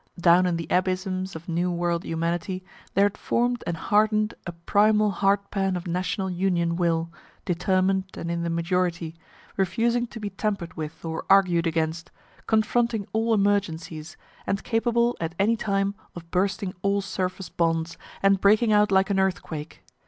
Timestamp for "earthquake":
19.19-19.83